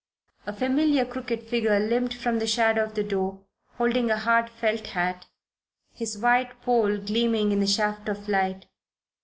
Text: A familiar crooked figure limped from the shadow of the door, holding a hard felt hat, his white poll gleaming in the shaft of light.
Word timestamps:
A 0.47 0.53
familiar 0.53 1.05
crooked 1.05 1.43
figure 1.47 1.79
limped 1.79 2.15
from 2.15 2.39
the 2.39 2.47
shadow 2.47 2.83
of 2.85 2.95
the 2.95 3.03
door, 3.03 3.41
holding 3.75 4.09
a 4.09 4.17
hard 4.17 4.49
felt 4.49 4.87
hat, 4.87 5.27
his 5.93 6.17
white 6.17 6.59
poll 6.63 6.97
gleaming 6.97 7.51
in 7.51 7.59
the 7.59 7.67
shaft 7.67 8.09
of 8.09 8.27
light. 8.27 8.65